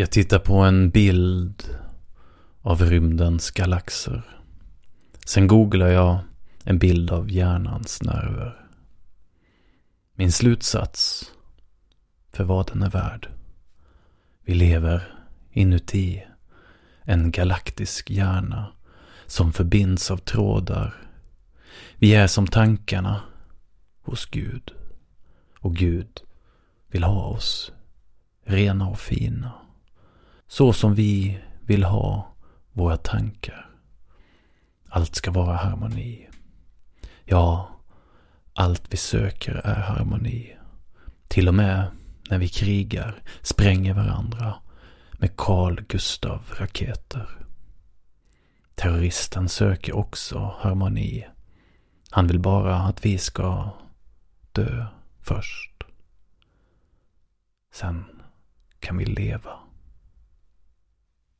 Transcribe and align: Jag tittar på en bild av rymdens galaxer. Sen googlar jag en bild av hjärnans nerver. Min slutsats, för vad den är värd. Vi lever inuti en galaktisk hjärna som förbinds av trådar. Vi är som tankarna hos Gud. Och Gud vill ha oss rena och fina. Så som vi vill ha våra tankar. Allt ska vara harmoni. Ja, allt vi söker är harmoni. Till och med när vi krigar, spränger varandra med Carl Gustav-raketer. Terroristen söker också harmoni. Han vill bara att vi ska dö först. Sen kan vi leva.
Jag 0.00 0.10
tittar 0.10 0.38
på 0.38 0.54
en 0.54 0.90
bild 0.90 1.76
av 2.62 2.82
rymdens 2.82 3.50
galaxer. 3.50 4.22
Sen 5.24 5.46
googlar 5.46 5.86
jag 5.86 6.18
en 6.64 6.78
bild 6.78 7.10
av 7.10 7.30
hjärnans 7.30 8.02
nerver. 8.02 8.66
Min 10.14 10.32
slutsats, 10.32 11.32
för 12.32 12.44
vad 12.44 12.66
den 12.66 12.82
är 12.82 12.90
värd. 12.90 13.28
Vi 14.44 14.54
lever 14.54 15.18
inuti 15.52 16.22
en 17.02 17.30
galaktisk 17.30 18.10
hjärna 18.10 18.72
som 19.26 19.52
förbinds 19.52 20.10
av 20.10 20.16
trådar. 20.16 20.94
Vi 21.96 22.14
är 22.14 22.26
som 22.26 22.46
tankarna 22.46 23.20
hos 24.02 24.26
Gud. 24.26 24.72
Och 25.60 25.76
Gud 25.76 26.20
vill 26.88 27.04
ha 27.04 27.24
oss 27.24 27.72
rena 28.44 28.88
och 28.88 29.00
fina. 29.00 29.52
Så 30.48 30.72
som 30.72 30.94
vi 30.94 31.38
vill 31.60 31.84
ha 31.84 32.34
våra 32.72 32.96
tankar. 32.96 33.70
Allt 34.88 35.14
ska 35.14 35.30
vara 35.30 35.56
harmoni. 35.56 36.28
Ja, 37.24 37.68
allt 38.54 38.82
vi 38.92 38.96
söker 38.96 39.54
är 39.54 39.80
harmoni. 39.80 40.56
Till 41.28 41.48
och 41.48 41.54
med 41.54 41.90
när 42.30 42.38
vi 42.38 42.48
krigar, 42.48 43.22
spränger 43.42 43.94
varandra 43.94 44.54
med 45.12 45.36
Carl 45.36 45.80
Gustav-raketer. 45.88 47.28
Terroristen 48.74 49.48
söker 49.48 49.96
också 49.96 50.54
harmoni. 50.58 51.26
Han 52.10 52.26
vill 52.26 52.40
bara 52.40 52.76
att 52.76 53.04
vi 53.04 53.18
ska 53.18 53.70
dö 54.52 54.86
först. 55.20 55.84
Sen 57.72 58.04
kan 58.80 58.96
vi 58.96 59.04
leva. 59.04 59.67